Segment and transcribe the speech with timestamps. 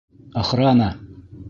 [0.41, 0.89] Охрана!..